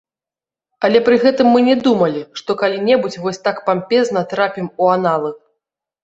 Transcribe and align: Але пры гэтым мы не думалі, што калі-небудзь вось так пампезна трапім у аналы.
Але 0.87 0.99
пры 1.09 1.17
гэтым 1.23 1.47
мы 1.55 1.59
не 1.67 1.75
думалі, 1.87 2.21
што 2.41 2.55
калі-небудзь 2.61 3.17
вось 3.25 3.39
так 3.49 3.59
пампезна 3.67 4.23
трапім 4.31 4.71
у 4.87 4.89
аналы. 4.95 5.29